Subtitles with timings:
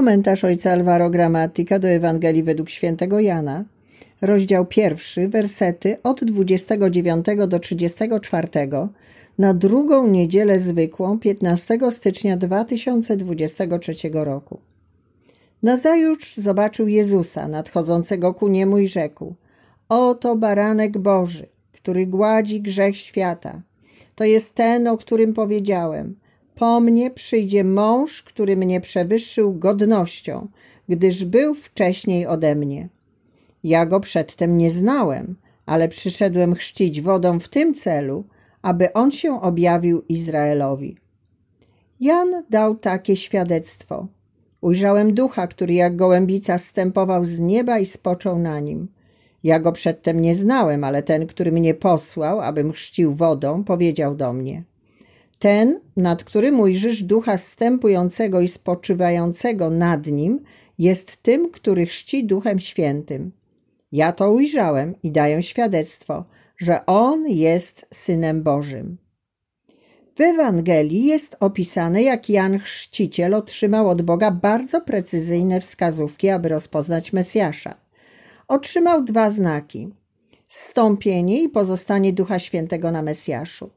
[0.00, 3.64] Komentarz ojca Alvaro Gramatika do Ewangelii według świętego Jana,
[4.20, 8.48] rozdział pierwszy, wersety od 29 do 34
[9.38, 14.60] na drugą niedzielę zwykłą 15 stycznia 2023 roku.
[15.62, 19.34] Nazajutrz zobaczył Jezusa nadchodzącego ku niemu i rzekł:
[19.88, 23.62] Oto baranek Boży, który gładzi grzech świata.
[24.14, 26.16] To jest ten, o którym powiedziałem.
[26.60, 30.48] Po mnie przyjdzie mąż, który mnie przewyższył godnością,
[30.88, 32.88] gdyż był wcześniej ode mnie.
[33.64, 38.24] Ja go przedtem nie znałem, ale przyszedłem chrzcić wodą w tym celu,
[38.62, 40.96] aby on się objawił Izraelowi.
[42.00, 44.06] Jan dał takie świadectwo.
[44.60, 48.88] Ujrzałem ducha, który jak gołębica stępował z nieba i spoczął na nim.
[49.42, 54.32] Ja go przedtem nie znałem, ale ten, który mnie posłał, abym chrzcił wodą, powiedział do
[54.32, 54.64] mnie–
[55.40, 60.40] ten, nad którym ujrzysz ducha stępującego i spoczywającego nad nim,
[60.78, 63.32] jest tym, który chrzci duchem świętym.
[63.92, 66.24] Ja to ujrzałem i daję świadectwo,
[66.58, 68.98] że on jest synem Bożym.
[70.16, 77.12] W Ewangelii jest opisane, jak Jan Chrzciciel otrzymał od Boga bardzo precyzyjne wskazówki, aby rozpoznać
[77.12, 77.74] Mesjasza.
[78.48, 79.88] Otrzymał dwa znaki:
[80.48, 83.70] stąpienie i pozostanie Ducha Świętego na Mesjaszu.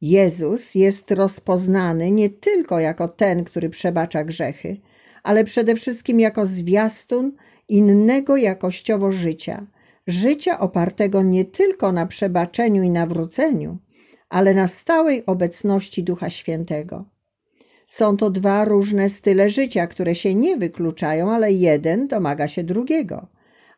[0.00, 4.76] Jezus jest rozpoznany nie tylko jako ten, który przebacza grzechy,
[5.22, 7.32] ale przede wszystkim jako zwiastun
[7.68, 9.66] innego jakościowo życia,
[10.06, 13.78] życia opartego nie tylko na przebaczeniu i nawróceniu,
[14.28, 17.04] ale na stałej obecności Ducha Świętego.
[17.86, 23.26] Są to dwa różne style życia, które się nie wykluczają, ale jeden domaga się drugiego.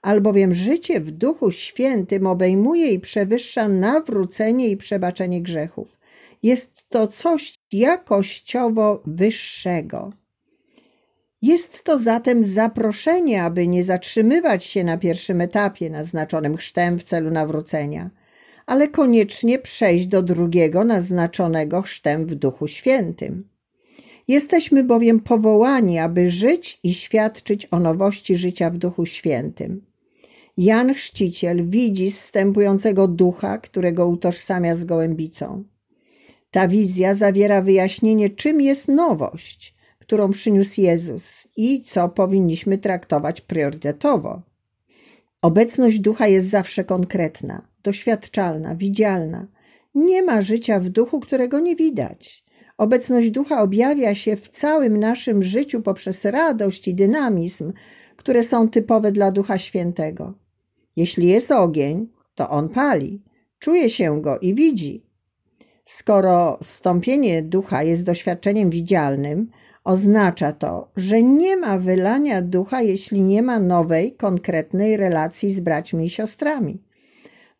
[0.02, 5.99] Albowiem życie w Duchu Świętym obejmuje i przewyższa nawrócenie i przebaczenie grzechów.
[6.42, 10.12] Jest to coś jakościowo wyższego.
[11.42, 17.30] Jest to zatem zaproszenie, aby nie zatrzymywać się na pierwszym etapie naznaczonym chrztem w celu
[17.30, 18.10] nawrócenia,
[18.66, 23.48] ale koniecznie przejść do drugiego naznaczonego chrztem w Duchu Świętym.
[24.28, 29.86] Jesteśmy bowiem powołani, aby żyć i świadczyć o nowości życia w Duchu Świętym.
[30.56, 35.64] Jan Chrzciciel widzi zstępującego ducha, którego utożsamia z gołębicą.
[36.50, 44.42] Ta wizja zawiera wyjaśnienie, czym jest nowość, którą przyniósł Jezus i co powinniśmy traktować priorytetowo.
[45.42, 49.46] Obecność ducha jest zawsze konkretna, doświadczalna, widzialna.
[49.94, 52.44] Nie ma życia w duchu, którego nie widać.
[52.78, 57.72] Obecność ducha objawia się w całym naszym życiu poprzez radość i dynamizm,
[58.16, 60.34] które są typowe dla Ducha Świętego.
[60.96, 63.22] Jeśli jest ogień, to on pali,
[63.58, 65.09] czuje się go i widzi.
[65.92, 69.50] Skoro stąpienie ducha jest doświadczeniem widzialnym,
[69.84, 76.04] oznacza to, że nie ma wylania ducha, jeśli nie ma nowej, konkretnej relacji z braćmi
[76.04, 76.82] i siostrami.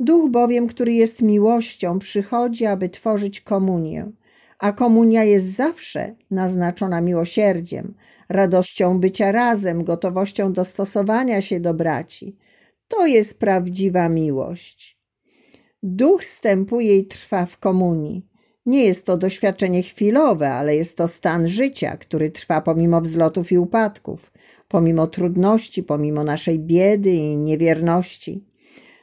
[0.01, 4.11] Duch bowiem, który jest miłością, przychodzi, aby tworzyć komunię,
[4.59, 7.95] a komunia jest zawsze naznaczona miłosierdziem,
[8.29, 12.37] radością bycia razem, gotowością dostosowania się do braci.
[12.89, 15.00] To jest prawdziwa miłość.
[15.83, 18.27] Duch stępuje i trwa w komunii.
[18.67, 23.59] Nie jest to doświadczenie chwilowe, ale jest to stan życia, który trwa pomimo wzlotów i
[23.59, 24.33] upadków,
[24.69, 28.45] pomimo trudności, pomimo naszej biedy i niewierności.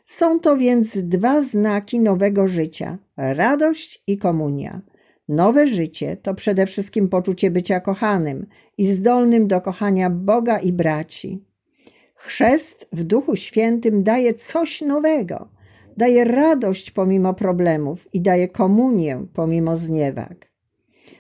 [0.06, 4.82] Są to więc dwa znaki nowego życia radość i komunia.
[5.28, 11.44] Nowe życie to przede wszystkim poczucie bycia kochanym i zdolnym do kochania Boga i braci.
[12.16, 15.57] Chrzest w Duchu Świętym daje coś nowego
[15.98, 20.52] daje radość pomimo problemów i daje komunię pomimo zniewag.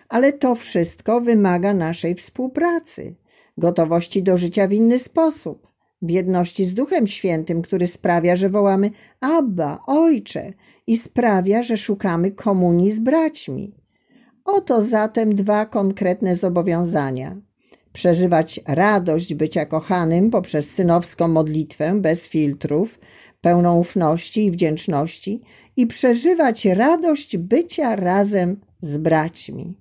[0.09, 3.15] Ale to wszystko wymaga naszej współpracy,
[3.57, 5.67] gotowości do życia w inny sposób,
[6.01, 10.53] w jedności z Duchem Świętym, który sprawia, że wołamy Abba, Ojcze
[10.87, 13.75] i sprawia, że szukamy komunii z braćmi.
[14.45, 17.37] Oto zatem dwa konkretne zobowiązania.
[17.93, 22.99] Przeżywać radość bycia kochanym poprzez synowską modlitwę bez filtrów,
[23.47, 25.41] pełną ufności i wdzięczności
[25.77, 29.73] i przeżywać radość bycia razem z braćmi.